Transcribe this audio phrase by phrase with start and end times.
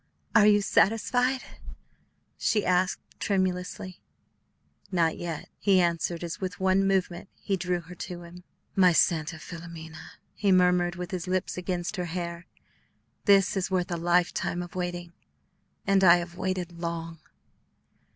[0.33, 1.43] "Are you satisfied?"
[2.35, 4.01] she asked tremulously.
[4.91, 8.43] "Not yet," he answered as with one movement he drew her to him.
[8.75, 12.47] "My Santa Filomena," he murmured with his lips against her hair,
[13.25, 15.13] "this is worth a lifetime of waiting;
[15.85, 17.19] and I have waited long."